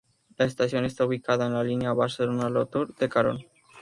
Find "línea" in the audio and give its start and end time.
1.63-1.93